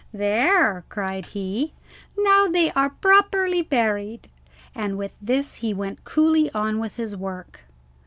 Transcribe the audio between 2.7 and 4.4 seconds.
are properly buried."